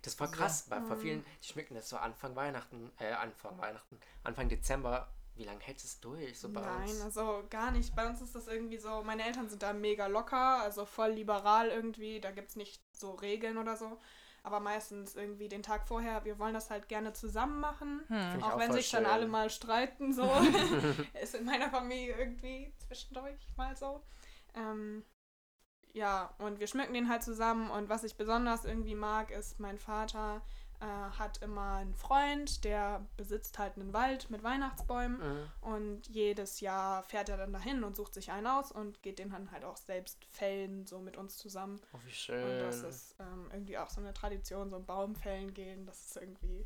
Das 0.03 0.19
war 0.21 0.29
Ja. 0.29 0.33
krass, 0.33 0.71
weil 0.71 0.83
vor 0.83 0.97
Mhm. 0.97 1.01
vielen, 1.01 1.25
die 1.43 1.49
schmücken 1.49 1.75
das 1.75 1.89
so 1.89 1.97
Anfang 1.97 2.35
Weihnachten, 2.37 2.91
äh, 2.99 3.13
Anfang 3.13 3.59
Weihnachten, 3.59 3.99
Anfang 4.25 4.49
Dezember. 4.49 5.09
Wie 5.37 5.45
lange 5.45 5.61
hält 5.61 5.83
es 5.83 6.01
durch, 6.01 6.39
so 6.39 6.51
bei 6.51 6.61
Nein, 6.61 6.83
uns? 6.91 7.01
also 7.03 7.45
gar 7.49 7.71
nicht. 7.71 7.95
Bei 7.95 8.07
uns 8.07 8.21
ist 8.21 8.35
das 8.35 8.47
irgendwie 8.47 8.77
so, 8.79 9.03
meine 9.05 9.25
Eltern 9.25 9.49
sind 9.49 9.63
da 9.63 9.73
mega 9.73 10.07
locker, 10.07 10.61
also 10.63 10.85
voll 10.85 11.11
liberal 11.13 11.69
irgendwie. 11.69 12.21
Da 12.21 12.31
gibt 12.31 12.51
es 12.51 12.57
nicht 12.57 12.83
so 12.93 13.13
Regeln 13.13 13.57
oder 13.57 13.77
so. 13.77 13.99
Aber 14.43 14.59
meistens 14.61 15.15
irgendwie 15.17 15.49
den 15.49 15.63
Tag 15.63 15.87
vorher, 15.87 16.25
wir 16.25 16.39
wollen 16.39 16.55
das 16.55 16.71
halt 16.71 16.89
gerne 16.89 17.13
zusammen 17.13 17.61
machen. 17.61 18.03
hm. 18.09 18.43
Auch 18.43 18.53
auch 18.53 18.59
wenn 18.59 18.73
sich 18.73 18.91
dann 18.91 19.05
schön. 19.05 19.13
alle 19.13 19.27
mal 19.29 19.51
streiten, 19.51 20.13
so. 20.13 20.23
ist 21.23 21.35
in 21.35 21.45
meiner 21.45 21.71
Familie 21.71 22.17
irgendwie 22.19 22.73
zwischendurch 22.79 23.39
mal 23.57 23.77
so. 23.77 24.03
Ähm, 24.55 25.05
ja, 25.93 26.35
und 26.39 26.61
wir 26.61 26.67
schmücken 26.67 26.95
den 26.95 27.09
halt 27.09 27.23
zusammen. 27.23 27.71
Und 27.71 27.89
was 27.89 28.05
ich 28.05 28.17
besonders 28.17 28.65
irgendwie 28.65 28.95
mag, 28.95 29.31
ist, 29.31 29.61
mein 29.61 29.79
Vater 29.79 30.43
äh, 30.81 30.85
hat 30.87 31.43
immer 31.43 31.77
einen 31.77 31.95
Freund, 31.95 32.65
der 32.65 33.07
besitzt 33.17 33.59
halt 33.59 33.77
einen 33.77 33.93
Wald 33.93 34.31
mit 34.31 34.43
Weihnachtsbäumen. 34.43 35.19
Mhm. 35.19 35.49
Und 35.61 36.09
jedes 36.09 36.61
Jahr 36.61 37.03
fährt 37.03 37.29
er 37.29 37.37
dann 37.37 37.53
dahin 37.53 37.85
und 37.85 37.97
sucht 37.97 38.15
sich 38.15 38.31
einen 38.31 38.47
aus 38.47 38.73
und 38.73 39.03
geht 39.03 39.19
den 39.19 39.31
dann 39.31 39.51
halt 39.51 39.65
auch 39.65 39.77
selbst 39.77 40.25
fällen, 40.31 40.87
so 40.87 40.99
mit 40.99 41.17
uns 41.17 41.37
zusammen. 41.37 41.81
Oh, 41.93 41.99
wie 42.05 42.09
Und 42.09 42.15
schön. 42.15 42.59
das 42.61 42.83
ist 42.83 43.15
ähm, 43.21 43.51
irgendwie 43.53 43.79
auch 43.79 43.91
so 43.91 44.01
eine 44.01 44.15
Tradition, 44.15 44.71
so 44.71 44.77
ein 44.77 44.87
Baumfällen 44.87 45.53
gehen. 45.53 45.87
Das 45.87 46.01
ist 46.07 46.17
irgendwie 46.17 46.65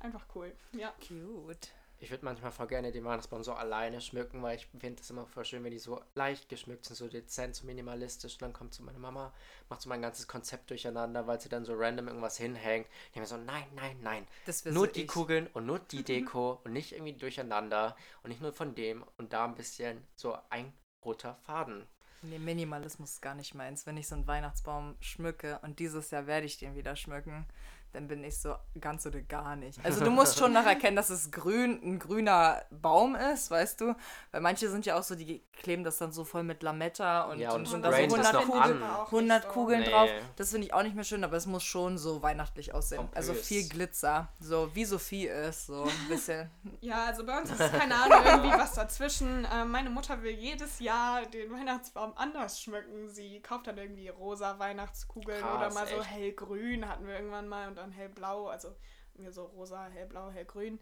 einfach 0.00 0.26
cool. 0.34 0.52
Ja. 0.72 0.92
Cute. 1.06 1.72
Ich 2.04 2.10
würde 2.10 2.26
manchmal 2.26 2.52
voll 2.52 2.66
gerne 2.66 2.92
den 2.92 3.02
Weihnachtsbaum 3.02 3.42
so 3.42 3.54
alleine 3.54 3.98
schmücken, 4.02 4.42
weil 4.42 4.56
ich 4.56 4.66
finde 4.66 5.00
es 5.00 5.08
immer 5.08 5.26
voll 5.26 5.46
schön, 5.46 5.64
wenn 5.64 5.70
die 5.70 5.78
so 5.78 6.02
leicht 6.14 6.50
geschmückt 6.50 6.84
sind, 6.84 6.96
so 6.96 7.08
dezent, 7.08 7.56
so 7.56 7.64
minimalistisch. 7.64 8.34
Und 8.34 8.42
dann 8.42 8.52
kommt 8.52 8.74
so 8.74 8.82
meine 8.82 8.98
Mama, 8.98 9.32
macht 9.70 9.80
so 9.80 9.88
mein 9.88 10.02
ganzes 10.02 10.28
Konzept 10.28 10.68
durcheinander, 10.68 11.26
weil 11.26 11.40
sie 11.40 11.48
dann 11.48 11.64
so 11.64 11.72
random 11.74 12.08
irgendwas 12.08 12.36
hinhängt. 12.36 12.86
Ich 13.14 13.18
mir 13.18 13.24
so, 13.24 13.38
nein, 13.38 13.64
nein, 13.74 13.96
nein. 14.02 14.26
Nur 14.66 14.86
die 14.86 15.04
ich. 15.04 15.08
Kugeln 15.08 15.46
und 15.54 15.64
nur 15.64 15.78
die 15.78 16.02
Deko 16.04 16.60
und 16.62 16.74
nicht 16.74 16.92
irgendwie 16.92 17.14
durcheinander 17.14 17.96
und 18.22 18.28
nicht 18.28 18.42
nur 18.42 18.52
von 18.52 18.74
dem 18.74 19.02
und 19.16 19.32
da 19.32 19.46
ein 19.46 19.54
bisschen 19.54 20.06
so 20.14 20.36
ein 20.50 20.74
roter 21.06 21.36
Faden. 21.46 21.86
Nee, 22.20 22.38
Minimalismus 22.38 23.12
ist 23.12 23.22
gar 23.22 23.34
nicht 23.34 23.54
meins. 23.54 23.86
Wenn 23.86 23.96
ich 23.96 24.08
so 24.08 24.14
einen 24.14 24.26
Weihnachtsbaum 24.26 24.94
schmücke 25.00 25.58
und 25.62 25.78
dieses 25.78 26.10
Jahr 26.10 26.26
werde 26.26 26.44
ich 26.44 26.58
den 26.58 26.76
wieder 26.76 26.96
schmücken, 26.96 27.46
dann 27.94 28.08
bin 28.08 28.24
ich 28.24 28.38
so 28.38 28.54
ganz 28.80 29.06
oder 29.06 29.20
gar 29.22 29.56
nicht. 29.56 29.78
Also 29.84 30.04
du 30.04 30.10
musst 30.10 30.38
schon 30.38 30.52
noch 30.52 30.66
erkennen, 30.66 30.96
dass 30.96 31.10
es 31.10 31.30
grün, 31.30 31.80
ein 31.82 31.98
grüner 31.98 32.62
Baum 32.70 33.14
ist, 33.14 33.50
weißt 33.50 33.80
du? 33.80 33.94
Weil 34.32 34.40
manche 34.40 34.68
sind 34.68 34.84
ja 34.86 34.98
auch 34.98 35.02
so, 35.02 35.14
die 35.14 35.42
kleben 35.52 35.84
das 35.84 35.98
dann 35.98 36.12
so 36.12 36.24
voll 36.24 36.42
mit 36.42 36.62
Lametta 36.62 37.22
und, 37.22 37.38
Ja, 37.38 37.52
und 37.52 37.66
sind 37.66 37.82
da 37.84 37.90
so 37.90 37.96
sprayen 37.96 38.10
das 38.10 38.34
100 38.34 38.34
noch 38.48 38.54
Kugeln, 38.54 38.82
an. 38.82 38.90
auch 38.90 38.98
nicht 39.12 39.12
100 39.12 39.42
so. 39.44 39.48
Kugeln 39.50 39.80
Nee. 39.80 39.90
drauf. 39.90 40.10
Das 40.36 40.50
finde 40.50 40.66
ich 40.66 40.74
auch 40.74 40.82
nicht 40.82 40.94
mehr 40.94 41.04
schön, 41.04 41.22
aber 41.24 41.36
es 41.36 41.46
muss 41.46 41.62
schon 41.62 41.96
so 41.98 42.22
weihnachtlich 42.22 42.74
aussehen. 42.74 42.98
Pompös. 42.98 43.16
Also 43.16 43.34
viel 43.34 43.68
Glitzer, 43.68 44.28
so 44.40 44.74
wie 44.74 44.84
Sophie 44.84 45.26
ist, 45.26 45.66
so 45.66 45.84
ein 45.84 46.08
bisschen. 46.08 46.50
Ja, 46.80 47.04
also 47.06 47.24
bei 47.24 47.38
uns 47.38 47.50
ist 47.50 47.58
keine 47.72 47.94
Ahnung, 47.94 48.18
irgendwie 48.24 48.58
was 48.58 48.72
dazwischen. 48.74 49.46
Ähm, 49.54 49.70
meine 49.70 49.90
Mutter 49.90 50.22
will 50.22 50.32
jedes 50.32 50.80
Jahr 50.80 51.24
den 51.26 51.50
Weihnachtsbaum 51.52 52.12
anders 52.16 52.60
schmücken. 52.60 53.08
Sie 53.08 53.40
kauft 53.40 53.66
dann 53.68 53.78
irgendwie 53.78 54.08
rosa 54.08 54.58
Weihnachtskugeln 54.58 55.40
Krass, 55.40 55.56
oder 55.56 55.72
mal 55.72 55.86
so 55.86 55.96
echt? 56.00 56.10
hellgrün 56.10 56.88
hatten 56.88 57.06
wir 57.06 57.14
irgendwann 57.14 57.48
mal 57.48 57.68
und 57.68 57.76
dann 57.84 57.92
hellblau, 57.92 58.48
also 58.48 58.74
mir 59.14 59.32
so 59.32 59.44
rosa, 59.44 59.84
hellblau, 59.86 60.30
hellgrün. 60.30 60.80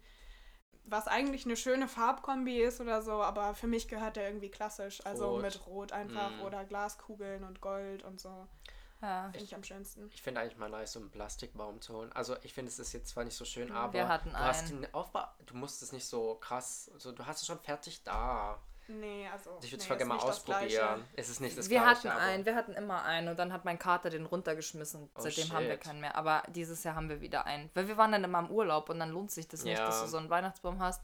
Was 0.85 1.07
eigentlich 1.07 1.45
eine 1.45 1.55
schöne 1.55 1.87
Farbkombi 1.87 2.61
ist 2.61 2.81
oder 2.81 3.01
so, 3.01 3.21
aber 3.23 3.53
für 3.55 3.67
mich 3.67 3.87
gehört 3.87 4.17
der 4.17 4.27
irgendwie 4.27 4.49
klassisch. 4.49 5.05
Also 5.05 5.29
Rot. 5.29 5.41
mit 5.41 5.67
Rot 5.67 5.91
einfach 5.93 6.31
Mm. 6.37 6.41
oder 6.41 6.65
Glaskugeln 6.65 7.43
und 7.45 7.61
Gold 7.61 8.03
und 8.03 8.19
so. 8.19 8.47
Ja. 9.01 9.29
Finde 9.31 9.45
ich 9.45 9.55
am 9.55 9.63
schönsten. 9.63 10.09
Ich 10.13 10.21
finde 10.21 10.41
eigentlich 10.41 10.57
mal 10.57 10.69
nice, 10.69 10.93
so 10.93 10.99
einen 10.99 11.09
Plastikbaum 11.11 11.79
zu 11.81 11.93
holen. 11.93 12.11
Also 12.13 12.35
ich 12.43 12.53
finde, 12.53 12.69
es 12.69 12.79
ist 12.79 12.91
jetzt 12.93 13.09
zwar 13.09 13.23
nicht 13.25 13.35
so 13.37 13.45
schön, 13.45 13.71
aber 13.71 13.93
Wir 13.93 14.07
hatten 14.09 14.29
du 14.31 14.37
hast 14.37 14.69
den 14.69 14.93
Aufbau, 14.93 15.25
du 15.45 15.55
musst 15.55 15.81
es 15.83 15.91
nicht 15.91 16.05
so 16.05 16.35
krass, 16.35 16.89
also 16.93 17.11
du 17.11 17.25
hast 17.25 17.41
es 17.41 17.47
schon 17.47 17.59
fertig 17.59 18.03
da. 18.03 18.61
Nee, 18.87 19.27
also. 19.31 19.57
Ich 19.61 19.71
würde 19.71 19.77
es 19.77 19.83
nee, 19.83 19.87
voll 19.87 19.95
ist 19.95 19.97
gerne 19.99 20.05
mal 20.05 20.15
nicht 20.15 20.27
das 20.27 20.43
Gleiche. 20.45 20.81
ausprobieren. 20.83 21.07
Es 21.15 21.29
ist 21.29 21.39
nicht 21.39 21.57
das 21.57 21.69
wir 21.69 21.79
Gleiche, 21.79 21.89
hatten 21.97 22.07
aber- 22.09 22.19
einen, 22.21 22.45
wir 22.45 22.55
hatten 22.55 22.73
immer 22.73 23.03
einen 23.05 23.27
und 23.29 23.39
dann 23.39 23.53
hat 23.53 23.63
mein 23.65 23.79
Kater 23.79 24.09
den 24.09 24.25
runtergeschmissen. 24.25 25.09
Oh, 25.15 25.21
Seitdem 25.21 25.51
haben 25.53 25.65
wir 25.65 25.71
shit. 25.73 25.81
keinen 25.81 26.01
mehr. 26.01 26.15
Aber 26.15 26.43
dieses 26.49 26.83
Jahr 26.83 26.95
haben 26.95 27.09
wir 27.09 27.21
wieder 27.21 27.45
einen. 27.45 27.69
Weil 27.73 27.87
wir 27.87 27.97
waren 27.97 28.11
dann 28.11 28.23
immer 28.23 28.39
im 28.39 28.49
Urlaub 28.51 28.89
und 28.89 28.99
dann 28.99 29.09
lohnt 29.11 29.31
sich 29.31 29.47
das 29.47 29.63
nicht, 29.63 29.77
Ja. 29.77 29.85
dass 29.85 30.01
du 30.01 30.07
so 30.07 30.17
einen 30.17 30.29
Weihnachtsbaum 30.29 30.79
hast. 30.79 31.01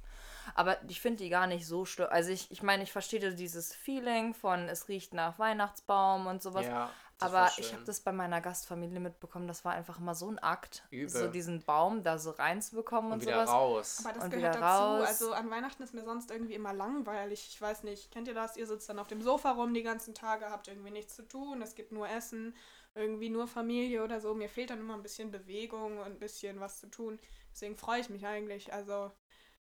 Aber 0.55 0.77
ich 0.87 0.99
finde 0.99 1.23
die 1.23 1.29
gar 1.29 1.47
nicht 1.47 1.65
so 1.67 1.85
schlimm. 1.85 2.07
Also 2.09 2.31
ich, 2.31 2.51
ich 2.51 2.63
meine, 2.63 2.83
ich 2.83 2.91
verstehe 2.91 3.33
dieses 3.33 3.73
Feeling 3.73 4.33
von 4.33 4.67
es 4.67 4.87
riecht 4.87 5.13
nach 5.13 5.37
Weihnachtsbaum 5.39 6.27
und 6.27 6.41
sowas. 6.41 6.65
Ja, 6.65 6.89
das 7.19 7.29
Aber 7.29 7.51
ich 7.57 7.73
habe 7.73 7.83
das 7.83 8.01
bei 8.01 8.11
meiner 8.11 8.41
Gastfamilie 8.41 8.99
mitbekommen, 8.99 9.47
das 9.47 9.63
war 9.65 9.73
einfach 9.73 9.99
immer 9.99 10.15
so 10.15 10.29
ein 10.29 10.39
Akt, 10.39 10.83
Übel. 10.89 11.09
so 11.09 11.27
diesen 11.27 11.63
Baum 11.63 12.03
da 12.03 12.17
so 12.17 12.31
reinzubekommen 12.31 13.11
und, 13.11 13.19
und 13.19 13.21
wieder 13.21 13.45
sowas. 13.45 13.49
raus. 13.49 14.01
Aber 14.05 14.13
das 14.13 14.23
Und 14.25 14.29
gehört 14.31 14.55
wieder 14.55 14.61
dazu. 14.65 14.83
raus. 14.83 15.07
Also 15.07 15.33
an 15.33 15.49
Weihnachten 15.51 15.83
ist 15.83 15.93
mir 15.93 16.03
sonst 16.05 16.31
irgendwie 16.31 16.55
immer 16.55 16.73
langweilig. 16.73 17.47
Ich 17.51 17.61
weiß 17.61 17.83
nicht, 17.83 18.11
kennt 18.11 18.27
ihr 18.27 18.33
das? 18.33 18.57
Ihr 18.57 18.67
sitzt 18.67 18.89
dann 18.89 18.99
auf 18.99 19.07
dem 19.07 19.21
Sofa 19.21 19.51
rum 19.51 19.73
die 19.73 19.83
ganzen 19.83 20.15
Tage, 20.15 20.49
habt 20.49 20.67
irgendwie 20.67 20.91
nichts 20.91 21.15
zu 21.15 21.27
tun, 21.27 21.61
es 21.61 21.75
gibt 21.75 21.91
nur 21.91 22.09
Essen, 22.09 22.55
irgendwie 22.95 23.29
nur 23.29 23.47
Familie 23.47 24.03
oder 24.03 24.19
so. 24.21 24.33
Mir 24.33 24.49
fehlt 24.49 24.69
dann 24.71 24.79
immer 24.79 24.95
ein 24.95 25.03
bisschen 25.03 25.31
Bewegung 25.31 25.99
und 25.99 26.05
ein 26.05 26.19
bisschen 26.19 26.59
was 26.59 26.79
zu 26.79 26.87
tun. 26.89 27.19
Deswegen 27.51 27.75
freue 27.77 28.01
ich 28.01 28.09
mich 28.09 28.25
eigentlich. 28.25 28.73
Also 28.73 29.11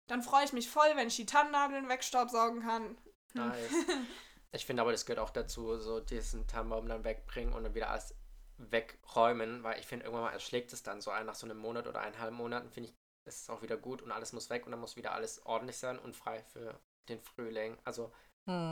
Dann 0.08 0.22
freue 0.22 0.44
ich 0.44 0.52
mich 0.52 0.68
voll, 0.70 0.90
wenn 0.96 1.08
ich 1.08 1.16
die 1.16 1.26
Tannennadeln 1.26 1.88
wegstaubsaugen 1.88 2.62
kann. 2.62 2.96
Nice. 3.34 3.70
ich 4.52 4.66
finde 4.66 4.82
aber, 4.82 4.92
das 4.92 5.06
gehört 5.06 5.20
auch 5.20 5.30
dazu, 5.30 5.78
so 5.78 6.00
diesen 6.00 6.46
Tannenbaum 6.46 6.88
dann 6.88 7.04
wegbringen 7.04 7.54
und 7.54 7.64
dann 7.64 7.74
wieder 7.74 7.90
alles 7.90 8.14
wegräumen, 8.58 9.62
weil 9.62 9.78
ich 9.80 9.86
finde, 9.86 10.04
irgendwann 10.04 10.24
mal 10.26 10.32
erschlägt 10.32 10.72
es 10.72 10.82
dann 10.82 11.00
so 11.00 11.10
ein, 11.10 11.26
nach 11.26 11.34
so 11.34 11.46
einem 11.46 11.58
Monat 11.58 11.86
oder 11.86 12.00
eineinhalb 12.00 12.32
Monaten, 12.32 12.70
finde 12.70 12.90
ich, 12.90 12.96
ist 13.26 13.42
es 13.42 13.50
auch 13.50 13.62
wieder 13.62 13.76
gut 13.76 14.02
und 14.02 14.12
alles 14.12 14.32
muss 14.32 14.50
weg 14.50 14.66
und 14.66 14.72
dann 14.72 14.80
muss 14.80 14.96
wieder 14.96 15.12
alles 15.12 15.44
ordentlich 15.46 15.78
sein 15.78 15.98
und 15.98 16.14
frei 16.16 16.42
für 16.44 16.78
den 17.08 17.20
Frühling. 17.20 17.78
Also 17.84 18.12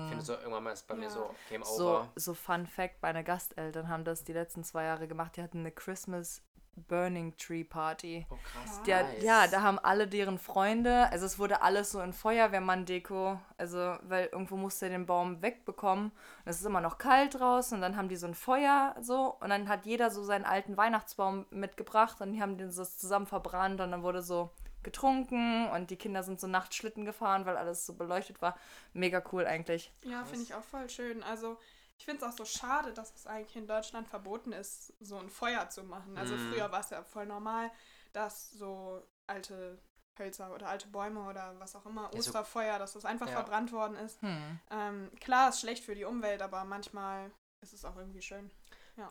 ich 0.02 0.08
finde 0.08 0.24
Hm. 0.24 0.24
so, 0.24 0.34
irgendwann 0.34 0.64
mal 0.64 0.72
ist 0.72 0.86
bei 0.86 0.94
mir 0.94 1.06
Ja. 1.06 1.10
so 1.10 1.34
Game 1.46 1.62
So, 1.62 2.02
Over. 2.02 2.12
so 2.16 2.34
Fun 2.34 2.66
Fact, 2.66 3.02
meine 3.02 3.22
Gasteltern 3.24 3.88
haben 3.88 4.04
das 4.04 4.24
die 4.24 4.32
letzten 4.32 4.64
zwei 4.64 4.84
Jahre 4.84 5.06
gemacht. 5.08 5.36
Die 5.36 5.42
hatten 5.42 5.60
eine 5.60 5.72
Christmas 5.72 6.42
Burning 6.76 7.36
Tree 7.36 7.64
Party. 7.64 8.26
Oh 8.30 8.36
krass. 8.36 8.78
Hat, 8.78 8.86
nice. 8.86 9.22
Ja, 9.22 9.46
da 9.46 9.62
haben 9.62 9.78
alle 9.78 10.06
deren 10.06 10.38
Freunde, 10.38 11.10
also 11.10 11.26
es 11.26 11.38
wurde 11.38 11.62
alles 11.62 11.92
so 11.92 12.00
in 12.00 12.12
Feuerwehrmann-Deko, 12.12 13.38
also 13.58 13.96
weil 14.02 14.26
irgendwo 14.26 14.56
musste 14.56 14.86
er 14.86 14.90
den 14.90 15.06
Baum 15.06 15.42
wegbekommen. 15.42 16.06
Und 16.06 16.46
es 16.46 16.60
ist 16.60 16.66
immer 16.66 16.80
noch 16.80 16.98
kalt 16.98 17.38
draußen 17.38 17.76
und 17.76 17.82
dann 17.82 17.96
haben 17.96 18.08
die 18.08 18.16
so 18.16 18.26
ein 18.26 18.34
Feuer 18.34 18.94
so 19.00 19.36
und 19.40 19.50
dann 19.50 19.68
hat 19.68 19.86
jeder 19.86 20.10
so 20.10 20.22
seinen 20.24 20.44
alten 20.44 20.76
Weihnachtsbaum 20.76 21.46
mitgebracht 21.50 22.20
und 22.20 22.32
die 22.32 22.40
haben 22.40 22.58
den 22.58 22.70
so 22.70 22.84
zusammen 22.84 23.26
verbrannt 23.26 23.80
und 23.80 23.90
dann 23.90 24.02
wurde 24.02 24.22
so 24.22 24.50
getrunken 24.82 25.68
und 25.68 25.90
die 25.90 25.96
Kinder 25.96 26.22
sind 26.22 26.40
so 26.40 26.46
Nachtschlitten 26.46 27.04
gefahren, 27.04 27.44
weil 27.46 27.56
alles 27.56 27.84
so 27.84 27.94
beleuchtet 27.94 28.40
war. 28.40 28.56
Mega 28.94 29.22
cool 29.32 29.46
eigentlich. 29.46 29.92
Ja, 30.04 30.24
finde 30.24 30.44
ich 30.44 30.54
auch 30.54 30.62
voll 30.62 30.88
schön. 30.88 31.22
Also, 31.22 31.58
ich 32.00 32.06
finde 32.06 32.24
es 32.24 32.32
auch 32.32 32.36
so 32.36 32.46
schade, 32.46 32.94
dass 32.94 33.14
es 33.14 33.26
eigentlich 33.26 33.56
in 33.56 33.66
Deutschland 33.66 34.08
verboten 34.08 34.52
ist, 34.52 34.94
so 35.00 35.18
ein 35.18 35.28
Feuer 35.28 35.68
zu 35.68 35.84
machen. 35.84 36.16
Also, 36.16 36.34
Mhm. 36.34 36.50
früher 36.50 36.72
war 36.72 36.80
es 36.80 36.88
ja 36.88 37.04
voll 37.04 37.26
normal, 37.26 37.70
dass 38.14 38.50
so 38.52 39.02
alte 39.26 39.78
Hölzer 40.18 40.54
oder 40.54 40.70
alte 40.70 40.88
Bäume 40.88 41.28
oder 41.28 41.60
was 41.60 41.76
auch 41.76 41.84
immer, 41.84 42.10
Ja, 42.14 42.18
Osterfeuer, 42.18 42.78
dass 42.78 42.94
das 42.94 43.04
einfach 43.04 43.28
Ja. 43.28 43.34
verbrannt 43.34 43.70
worden 43.72 43.96
ist. 43.96 44.22
Hm. 44.22 44.58
Ähm, 44.70 45.10
klar, 45.20 45.50
ist 45.50 45.60
schlecht 45.60 45.84
für 45.84 45.94
die 45.94 46.04
Umwelt, 46.04 46.40
aber 46.40 46.64
manchmal 46.64 47.30
ist 47.62 47.74
es 47.74 47.84
auch 47.84 47.96
irgendwie 47.96 48.22
schön. 48.22 48.50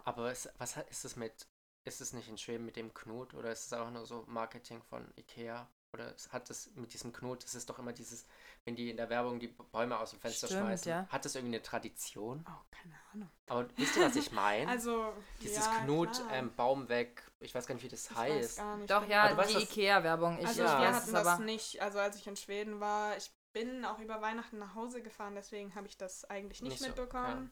Aber 0.03 0.31
es, 0.31 0.49
was 0.57 0.77
ist 0.89 1.05
es 1.05 1.15
mit, 1.15 1.47
ist 1.85 2.01
es 2.01 2.13
nicht 2.13 2.27
in 2.27 2.39
Schweden 2.39 2.65
mit 2.65 2.75
dem 2.75 2.91
Knut 2.95 3.35
oder 3.35 3.51
ist 3.51 3.67
es 3.67 3.73
auch 3.73 3.91
nur 3.91 4.07
so 4.07 4.23
Marketing 4.27 4.81
von 4.81 5.13
Ikea? 5.15 5.69
Oder 5.93 6.13
es 6.13 6.31
hat 6.31 6.49
es 6.51 6.69
mit 6.75 6.93
diesem 6.93 7.11
Knut, 7.11 7.43
das 7.43 7.55
ist 7.55 7.69
doch 7.69 7.79
immer 7.79 7.93
dieses, 7.93 8.27
wenn 8.63 8.75
die 8.75 8.91
in 8.91 8.97
der 8.97 9.09
Werbung 9.09 9.39
die 9.39 9.47
Bäume 9.47 9.97
aus 9.97 10.11
dem 10.11 10.19
Fenster 10.19 10.45
Stimmt, 10.47 10.61
schmeißen. 10.61 10.89
ja. 10.91 11.07
Hat 11.09 11.25
das 11.25 11.33
irgendwie 11.35 11.55
eine 11.55 11.63
Tradition? 11.63 12.45
Oh, 12.47 12.61
keine 12.69 12.95
Ahnung. 13.11 13.29
Aber 13.47 13.67
wisst 13.75 13.97
ihr, 13.97 14.05
was 14.05 14.15
ich 14.15 14.31
meine? 14.31 14.67
Also, 14.69 15.11
dieses 15.41 15.65
ja, 15.65 15.79
Knut, 15.79 16.11
klar. 16.13 16.33
ähm, 16.33 16.55
Baum 16.55 16.89
weg, 16.89 17.23
ich 17.39 17.55
weiß 17.55 17.65
gar 17.65 17.73
nicht, 17.73 17.83
wie 17.83 17.89
das 17.89 18.05
Ich 18.05 18.11
weiß 18.15 18.17
heißt. 18.17 18.57
gar 18.57 18.77
nicht 18.77 18.91
Doch, 18.91 19.07
ja, 19.07 19.35
weißt, 19.35 19.55
die 19.55 19.63
Ikea-Werbung. 19.63 20.37
Ich 20.39 20.45
Also 20.45 20.61
Ja. 20.61 20.79
wir 20.79 20.87
weiß 20.89 20.95
hatten 20.95 21.13
das 21.13 21.27
aber. 21.27 21.43
nicht, 21.45 21.81
also 21.81 21.97
als 21.99 22.15
ich 22.17 22.27
in 22.27 22.35
Schweden 22.35 22.79
war, 22.79 23.17
ich 23.17 23.31
bin 23.53 23.83
auch 23.83 23.97
über 23.99 24.21
Weihnachten 24.21 24.59
nach 24.59 24.75
Hause 24.75 25.01
gefahren, 25.01 25.33
deswegen 25.33 25.73
habe 25.73 25.87
ich 25.87 25.97
das 25.97 26.23
eigentlich 26.25 26.61
nicht, 26.61 26.73
Nicht 26.73 26.81
so, 26.81 26.87
mitbekommen. 26.87 27.49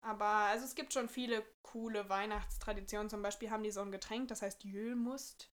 Aber 0.00 0.24
also 0.24 0.64
es 0.64 0.74
gibt 0.74 0.94
schon 0.94 1.08
viele 1.08 1.44
coole 1.62 2.08
Weihnachtstraditionen. 2.08 3.10
Zum 3.10 3.20
Beispiel 3.20 3.50
haben 3.50 3.62
die 3.62 3.70
so 3.70 3.80
ein 3.82 3.90
Getränk, 3.90 4.28
das 4.28 4.40
heißt 4.42 4.64
Jülmust. 4.64 5.50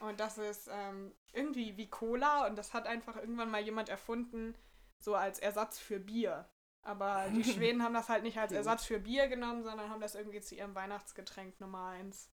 Und 0.00 0.20
das 0.20 0.38
ist 0.38 0.68
ähm, 0.72 1.12
irgendwie 1.32 1.76
wie 1.76 1.90
Cola 1.90 2.46
und 2.46 2.56
das 2.56 2.72
hat 2.72 2.86
einfach 2.86 3.16
irgendwann 3.16 3.50
mal 3.50 3.62
jemand 3.62 3.88
erfunden, 3.88 4.54
so 5.00 5.14
als 5.14 5.38
Ersatz 5.38 5.78
für 5.78 5.98
Bier. 5.98 6.48
Aber 6.82 7.28
die 7.34 7.44
Schweden 7.44 7.82
haben 7.82 7.94
das 7.94 8.08
halt 8.08 8.22
nicht 8.22 8.38
als. 8.38 8.52
Ersatz 8.52 8.84
für 8.84 9.00
Bier 9.00 9.28
genommen, 9.28 9.64
sondern 9.64 9.90
haben 9.90 10.00
das 10.00 10.14
irgendwie 10.14 10.40
zu 10.40 10.54
ihrem 10.54 10.74
Weihnachtsgetränk 10.74 11.60
Nummer 11.60 11.88
eins 11.88 12.30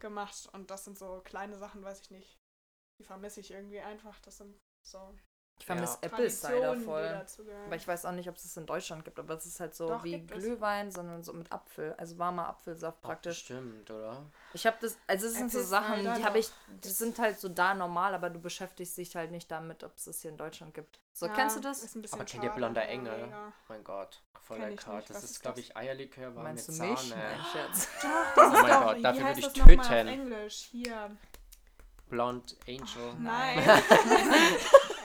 gemacht. 0.00 0.48
Und 0.52 0.70
das 0.70 0.84
sind 0.84 0.98
so 0.98 1.20
kleine 1.24 1.58
Sachen, 1.58 1.84
weiß 1.84 2.00
ich 2.00 2.10
nicht. 2.10 2.38
Die 2.98 3.04
vermisse 3.04 3.40
ich 3.40 3.52
irgendwie 3.52 3.80
einfach. 3.80 4.20
Das 4.20 4.38
sind 4.38 4.60
so 4.82 5.14
Ich 5.58 5.66
vermisse 5.66 5.98
Ja. 6.02 6.08
Apple 6.08 6.28
Cider 6.28 6.76
voll. 6.76 7.22
Aber 7.66 7.76
ich 7.76 7.86
weiß 7.88 8.04
auch 8.06 8.12
nicht, 8.12 8.28
ob 8.28 8.36
es 8.36 8.44
es 8.44 8.56
in 8.56 8.66
Deutschland 8.66 9.04
gibt, 9.04 9.18
aber 9.18 9.34
es 9.34 9.46
ist 9.46 9.60
halt 9.60 9.74
so 9.74 9.88
Doch, 9.88 10.04
wie 10.04 10.12
gibt 10.18 10.32
es. 10.32 10.42
Glühwein, 10.42 10.90
sondern 10.90 11.22
so 11.22 11.32
mit 11.32 11.50
Apfel, 11.52 11.94
also 11.96 12.18
warmer 12.18 12.48
Apfelsaft 12.48 13.00
praktisch. 13.00 13.38
Stimmt, 13.38 13.90
oder? 13.90 14.22
Ich 14.52 14.66
habe 14.66 14.76
das, 14.80 14.98
also 15.06 15.26
es 15.26 15.34
sind 15.34 15.50
so 15.52 15.58
Apple 15.58 15.68
Sachen, 15.68 16.02
die 16.02 16.24
habe 16.24 16.38
ich, 16.40 16.50
die 16.82 16.88
sind 16.88 17.18
halt 17.18 17.38
so 17.38 17.48
da 17.48 17.72
normal, 17.72 18.14
aber 18.14 18.30
du 18.30 18.40
beschäftigst 18.40 18.98
dich 18.98 19.14
halt 19.16 19.30
nicht 19.30 19.50
damit, 19.50 19.84
ob 19.84 19.96
es 19.96 20.04
das 20.04 20.20
hier 20.20 20.32
in 20.32 20.36
Deutschland 20.36 20.74
gibt. 20.74 20.98
So, 21.12 21.26
Ja, 21.26 21.32
kennst 21.34 21.56
du 21.56 21.60
das? 21.60 21.82
Ist 21.84 21.94
ein 21.94 22.02
bisschen 22.02 22.18
Aber 22.20 22.28
kennt 22.28 22.42
ihr 22.44 22.50
Blonder 22.50 22.82
aber 22.82 22.90
Engel? 22.90 23.24
mega. 23.26 23.52
Mein 23.68 23.84
Gott, 23.84 24.20
voll 24.42 24.58
lecker. 24.58 24.96
nicht. 24.96 25.08
Das 25.10 25.22
ist, 25.22 25.30
ist 25.30 25.40
glaube 25.40 25.60
das? 25.60 25.64
ich, 25.66 25.76
Eierlikör 25.76 26.34
warm 26.34 26.42
Meinst 26.44 26.68
du 26.68 26.72
mit 26.72 26.90
mich? 26.90 26.98
Sahne. 27.00 27.22
Nein, 27.30 27.40
Scherz. 27.52 27.88
Doch, 28.02 28.08
das 28.34 28.44
Oh 28.52 28.54
ist 28.56 28.62
mein 28.62 28.82
Gott, 28.82 29.04
dafür 29.04 29.24
würde 29.24 29.38
ich 29.40 29.46
das 29.46 29.56
nochmal 29.56 29.78
auf 29.78 29.86
töten. 29.86 30.08
Englisch? 30.08 30.54
Hier. 30.72 31.16
Blond 32.14 32.56
Angel. 32.68 33.14
Nein. 33.18 33.58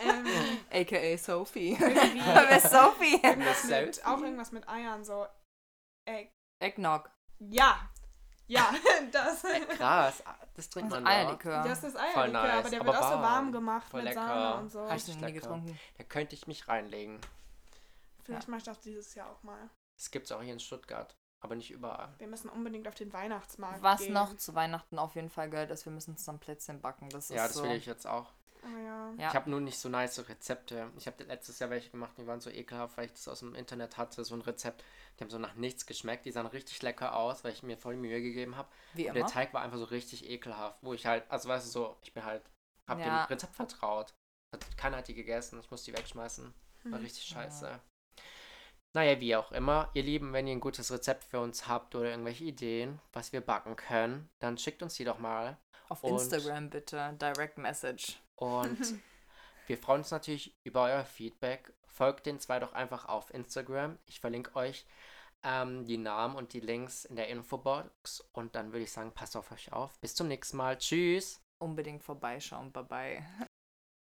ähm, 0.04 0.28
AKA 0.72 1.18
Sophie. 1.18 1.72
irgendwie 1.72 2.20
Wer 2.26 2.58
ist 2.58 2.70
Sophie? 2.70 3.20
irgendwas 3.24 3.64
mit, 3.64 4.06
auch 4.06 4.22
irgendwas 4.22 4.52
mit 4.52 4.70
Eiern, 4.70 5.04
so. 5.04 5.26
Äh, 6.06 6.28
Eggnog. 6.60 7.10
ja. 7.40 7.90
Ja, 8.46 8.74
das, 9.12 9.44
Krass, 9.78 10.24
das 10.56 10.70
trinkt 10.72 10.92
Also 10.92 11.04
man 11.04 11.06
da. 11.06 11.12
Eierlikör. 11.12 11.64
das 11.64 11.84
ist 11.84 11.94
Voll 11.96 12.02
Eierlikör, 12.04 12.32
nice, 12.32 12.58
aber 12.60 12.70
der 12.70 12.80
aber 12.82 12.94
wird 12.94 12.98
auch 12.98 13.04
so 13.04 13.10
warm. 13.16 13.22
warm 13.22 13.52
gemacht 13.52 13.88
Voll 13.90 14.02
mit 14.02 14.10
lecker. 14.10 14.28
Sahne 14.28 14.56
und 14.62 14.72
so. 14.72 14.80
Habe 14.82 14.96
ich 14.98 15.08
noch 15.08 15.16
nie 15.22 15.34
getrunken. 15.34 15.80
Da 16.00 16.04
könnte 16.04 16.36
ich 16.36 16.48
mich 16.48 16.68
reinlegen. 16.68 17.20
Vielleicht 18.24 18.48
mache 18.48 18.58
ich 18.60 18.64
das 18.64 18.80
dieses 18.82 19.14
Jahr 19.16 19.30
auch 19.30 19.44
mal. 19.44 19.70
Das 19.98 20.10
gibt's 20.10 20.32
auch 20.32 20.42
hier 20.42 20.54
in 20.54 20.60
Stuttgart, 20.60 21.16
aber 21.42 21.56
nicht 21.56 21.72
überall. 21.72 22.14
Wir 22.18 22.28
müssen 22.28 22.50
unbedingt 22.50 22.88
auf 22.88 22.96
den 22.96 23.12
Weihnachtsmarkt 23.14 23.82
Was 23.82 24.02
gehen. 24.02 24.14
noch 24.14 24.36
zu 24.38 24.56
Weihnachten 24.56 25.00
auf 25.00 25.16
jeden 25.16 25.30
Fall 25.30 25.50
gehört, 25.50 25.72
ist, 25.72 25.86
wir 25.86 25.92
müssen 25.94 26.18
zusammen 26.18 26.40
Plätzchen 26.40 26.82
backen. 26.82 27.10
Das 27.10 27.30
ist 27.30 27.36
Ja, 27.36 27.48
das 27.48 27.56
so. 27.56 27.64
will 27.64 27.72
ich 27.72 27.86
jetzt 27.86 28.06
auch. 28.08 28.32
Oh 28.62 28.78
ja. 28.78 29.12
Ja. 29.18 29.30
Ich 29.30 29.36
habe 29.36 29.50
nur 29.50 29.62
nicht 29.62 29.80
so 29.80 29.88
nice 29.88 30.28
Rezepte. 30.28 30.92
Ich 30.98 31.08
habe 31.08 31.24
letztes 31.24 31.60
Jahr 31.60 31.70
welche 31.70 31.90
gemacht, 31.92 32.12
die 32.18 32.28
waren 32.28 32.42
so 32.42 32.50
ekelhaft, 32.50 32.98
weil 32.98 33.06
ich 33.06 33.14
das 33.14 33.28
aus 33.30 33.40
dem 33.40 33.56
Internet 33.56 33.96
hatte, 33.98 34.26
so 34.26 34.36
ein 34.36 34.42
Rezept. 34.42 34.84
Die 35.18 35.24
haben 35.24 35.30
so 35.32 35.38
nach 35.40 35.54
nichts 35.56 35.86
geschmeckt. 35.86 36.26
Die 36.26 36.32
sahen 36.32 36.46
richtig 36.46 36.82
lecker 36.82 37.16
aus, 37.16 37.44
weil 37.46 37.54
ich 37.54 37.64
mir 37.64 37.78
voll 37.78 37.96
Mühe 37.96 38.22
gegeben 38.22 38.58
habe. 38.58 38.68
Wie 38.94 39.08
Und 39.08 39.14
der 39.14 39.22
immer. 39.22 39.32
Teig 39.32 39.54
war 39.54 39.62
einfach 39.62 39.78
so 39.78 39.86
richtig 39.86 40.30
ekelhaft, 40.30 40.78
wo 40.82 40.94
ich 40.94 41.06
halt, 41.06 41.24
also 41.32 41.48
weißt 41.48 41.68
du 41.68 41.72
so, 41.72 41.98
ich 42.02 42.14
bin 42.14 42.26
halt, 42.26 42.44
hab 42.86 43.00
Ja. 43.00 43.06
dem 43.24 43.28
Rezept 43.30 43.56
vertraut. 43.56 44.14
Hat, 44.54 44.78
keiner 44.78 44.98
hat 44.98 45.08
die 45.08 45.14
gegessen, 45.14 45.60
ich 45.62 45.72
musste 45.72 45.92
die 45.92 45.98
wegschmeißen. 45.98 46.54
War 46.86 46.92
Hm. 47.00 47.06
richtig 47.06 47.30
Ja. 47.32 47.80
Naja, 48.96 49.20
wie 49.20 49.36
auch 49.36 49.52
immer. 49.52 49.90
Ihr 49.94 50.04
Lieben, 50.04 50.34
wenn 50.34 50.48
ihr 50.48 50.54
ein 50.56 50.60
gutes 50.60 50.92
Rezept 50.92 51.24
für 51.24 51.40
uns 51.40 51.68
habt 51.68 51.94
oder 51.96 52.10
irgendwelche 52.10 52.44
Ideen, 52.46 53.00
was 53.14 53.32
wir 53.32 53.42
backen 53.42 53.76
können, 53.76 54.30
dann 54.40 54.58
schickt 54.58 54.82
uns 54.82 54.96
die 54.96 55.04
doch 55.06 55.20
mal. 55.20 55.58
Auf 55.90 56.04
Und- 56.04 56.14
Instagram 56.14 56.70
bitte. 56.70 57.16
Direct 57.22 57.58
Message. 57.58 58.20
Und 58.36 58.80
wir 59.68 59.78
freuen 59.78 60.00
uns 60.02 60.12
natürlich 60.12 60.56
über 60.64 60.84
euer 60.86 61.06
Feedback. 61.06 61.72
Folgt 61.86 62.26
den 62.26 62.40
zwei 62.40 62.60
doch 62.60 62.74
einfach 62.74 63.06
auf 63.06 63.32
Instagram. 63.34 64.00
Ich 64.08 64.20
verlinke 64.20 64.56
euch 64.56 64.86
ähm, 65.44 65.86
die 65.86 65.98
Namen 65.98 66.36
und 66.36 66.54
die 66.54 66.60
Links 66.60 67.06
in 67.06 67.16
der 67.16 67.28
Infobox. 67.28 68.22
Und 68.34 68.56
dann 68.56 68.72
würde 68.72 68.84
ich 68.84 68.92
sagen, 68.92 69.14
passt 69.14 69.36
auf 69.38 69.52
euch 69.52 69.72
auf. 69.72 70.00
Bis 70.00 70.16
zum 70.16 70.28
nächsten 70.28 70.58
Mal. 70.58 70.78
Tschüss. 70.78 71.42
Unbedingt 71.60 72.04
vorbeischauen. 72.04 72.72
Bye 72.72 72.84
bye. 72.84 73.26